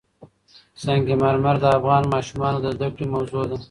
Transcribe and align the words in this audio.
سنگ 0.83 1.07
مرمر 1.21 1.55
د 1.61 1.65
افغان 1.77 2.03
ماشومانو 2.13 2.57
د 2.61 2.67
زده 2.75 2.87
کړې 2.95 3.05
موضوع 3.13 3.43
ده. 3.49 3.57